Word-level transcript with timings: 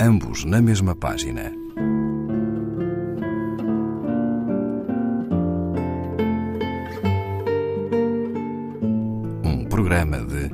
ambos 0.00 0.44
na 0.44 0.60
mesma 0.60 0.94
página. 0.94 1.52
Um 9.44 9.64
programa 9.66 10.18
de 10.18 10.50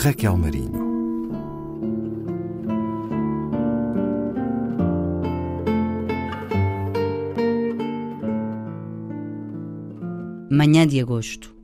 Raquel 0.00 0.36
Marinho. 0.36 0.88
Manhã 10.50 10.86
de 10.86 11.00
agosto. 11.00 11.54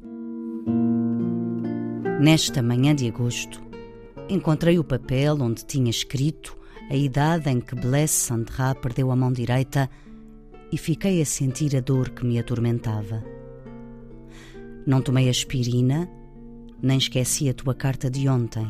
Nesta 2.21 2.63
manhã 2.63 2.95
de 2.95 3.09
agosto, 3.09 3.61
encontrei 4.29 4.79
o 4.79 4.85
papel 4.85 5.37
onde 5.41 5.65
tinha 5.65 5.91
escrito 5.91 6.64
a 6.91 6.97
idade 6.97 7.51
em 7.51 7.61
que 7.61 7.75
Blaise 7.75 8.13
Sandra 8.13 8.75
perdeu 8.75 9.11
a 9.11 9.17
mão 9.17 9.33
direita 9.33 9.89
e 10.71 10.77
fiquei 10.77 11.23
a 11.23 11.27
sentir 11.27 11.77
a 11.77 11.81
dor 11.81 12.11
que 12.11 12.25
me 12.25 12.39
atormentava. 12.39 13.23
Não 14.87 15.01
tomei 15.01 15.29
aspirina, 15.29 16.09
nem 16.83 16.99
esqueci 16.99 17.49
a 17.49 17.55
tua 17.55 17.75
carta 17.75 18.11
de 18.11 18.29
ontem. 18.29 18.67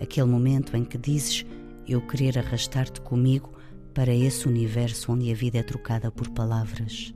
Aquele 0.00 0.26
momento 0.26 0.76
em 0.76 0.84
que 0.84 0.96
dizes 0.96 1.44
eu 1.86 2.00
querer 2.00 2.38
arrastar-te 2.38 3.00
comigo 3.00 3.52
para 3.92 4.14
esse 4.14 4.48
universo 4.48 5.12
onde 5.12 5.30
a 5.30 5.34
vida 5.34 5.58
é 5.58 5.62
trocada 5.62 6.10
por 6.10 6.30
palavras. 6.30 7.14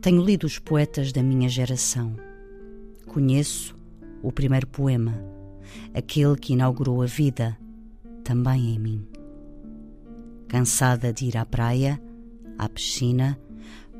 Tenho 0.00 0.22
lido 0.22 0.46
os 0.46 0.58
poetas 0.58 1.12
da 1.12 1.22
minha 1.22 1.48
geração. 1.48 2.14
Conheço 3.06 3.74
o 4.22 4.30
primeiro 4.30 4.66
poema, 4.66 5.14
aquele 5.94 6.36
que 6.36 6.52
inaugurou 6.52 7.02
a 7.02 7.06
vida, 7.06 7.56
também 8.28 8.74
em 8.74 8.78
mim. 8.78 9.08
Cansada 10.48 11.14
de 11.14 11.24
ir 11.24 11.38
à 11.38 11.46
praia, 11.46 11.98
à 12.58 12.68
piscina, 12.68 13.40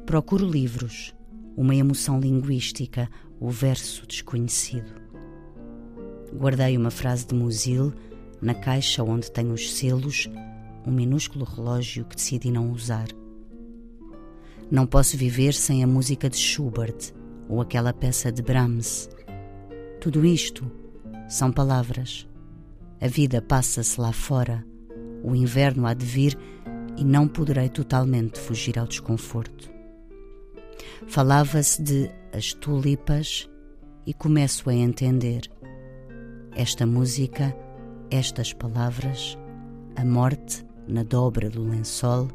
procuro 0.04 0.46
livros, 0.46 1.14
uma 1.56 1.74
emoção 1.74 2.20
linguística, 2.20 3.08
o 3.40 3.48
verso 3.48 4.06
desconhecido. 4.06 5.00
Guardei 6.30 6.76
uma 6.76 6.90
frase 6.90 7.26
de 7.26 7.34
Musil 7.34 7.94
na 8.42 8.52
caixa 8.52 9.02
onde 9.02 9.32
tenho 9.32 9.54
os 9.54 9.74
selos, 9.74 10.28
um 10.86 10.92
minúsculo 10.92 11.46
relógio 11.46 12.04
que 12.04 12.16
decidi 12.16 12.50
não 12.50 12.70
usar. 12.70 13.08
Não 14.70 14.86
posso 14.86 15.16
viver 15.16 15.54
sem 15.54 15.82
a 15.82 15.86
música 15.86 16.28
de 16.28 16.36
Schubert 16.36 17.14
ou 17.48 17.62
aquela 17.62 17.94
peça 17.94 18.30
de 18.30 18.42
Brahms. 18.42 19.08
Tudo 20.02 20.26
isto 20.26 20.70
são 21.30 21.50
palavras. 21.50 22.28
A 23.00 23.06
vida 23.06 23.40
passa-se 23.40 24.00
lá 24.00 24.12
fora, 24.12 24.64
o 25.22 25.34
inverno 25.34 25.86
há 25.86 25.94
de 25.94 26.04
vir 26.04 26.36
e 26.96 27.04
não 27.04 27.28
poderei 27.28 27.68
totalmente 27.68 28.40
fugir 28.40 28.78
ao 28.78 28.86
desconforto. 28.86 29.70
Falava-se 31.06 31.80
de 31.80 32.10
as 32.32 32.52
tulipas 32.52 33.48
e 34.04 34.12
começo 34.12 34.68
a 34.68 34.74
entender. 34.74 35.42
Esta 36.56 36.84
música, 36.86 37.56
estas 38.10 38.52
palavras, 38.52 39.38
a 39.94 40.04
morte 40.04 40.66
na 40.88 41.04
dobra 41.04 41.48
do 41.48 41.62
lençol, 41.62 42.28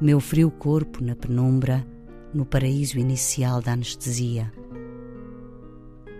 meu 0.00 0.18
frio 0.18 0.50
corpo 0.50 1.02
na 1.02 1.14
penumbra, 1.14 1.86
no 2.34 2.44
paraíso 2.44 2.98
inicial 2.98 3.62
da 3.62 3.72
anestesia. 3.72 4.52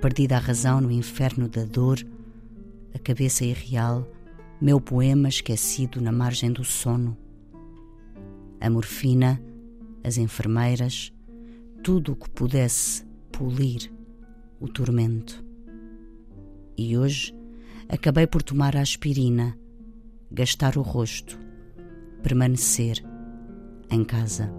Perdida 0.01 0.36
a 0.36 0.41
razão 0.41 0.80
no 0.80 0.91
inferno 0.91 1.48
da 1.48 1.64
dor, 1.64 1.98
a 2.97 2.98
cabeça 2.98 3.44
irreal, 3.44 4.11
meu 4.58 4.80
poema 4.80 5.28
esquecido 5.28 6.01
na 6.01 6.11
margem 6.11 6.51
do 6.51 6.64
sono. 6.64 7.14
A 8.58 8.70
morfina, 8.70 9.40
as 10.02 10.17
enfermeiras, 10.17 11.12
tudo 11.83 12.12
o 12.12 12.17
que 12.17 12.30
pudesse 12.30 13.05
polir 13.30 13.92
o 14.58 14.67
tormento. 14.67 15.45
E 16.77 16.96
hoje 16.96 17.35
acabei 17.86 18.27
por 18.27 18.42
tomar 18.42 18.74
a 18.74 18.80
aspirina, 18.80 19.58
gastar 20.33 20.79
o 20.79 20.83
rosto, 20.83 21.39
permanecer 22.23 23.05
em 23.90 24.02
casa. 24.05 24.51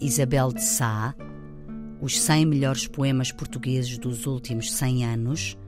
Isabel 0.00 0.52
de 0.52 0.62
Sá, 0.62 1.14
os 2.00 2.20
100 2.20 2.46
melhores 2.46 2.86
poemas 2.86 3.30
portugueses 3.30 3.98
dos 3.98 4.26
últimos 4.26 4.72
100 4.72 5.04
anos, 5.04 5.58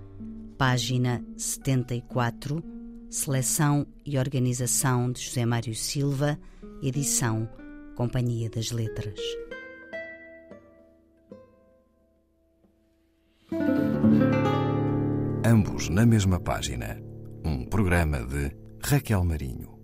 página 0.56 1.22
74 1.36 2.62
Seleção 3.12 3.86
e 4.06 4.16
organização 4.16 5.12
de 5.12 5.20
José 5.20 5.44
Mário 5.44 5.74
Silva, 5.74 6.38
edição 6.82 7.46
Companhia 7.94 8.48
das 8.48 8.70
Letras. 8.70 9.20
Ambos 15.44 15.90
na 15.90 16.06
mesma 16.06 16.40
página. 16.40 16.98
Um 17.44 17.66
programa 17.66 18.24
de 18.24 18.50
Raquel 18.82 19.22
Marinho. 19.24 19.81